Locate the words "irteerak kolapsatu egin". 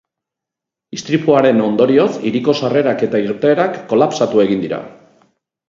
3.29-4.67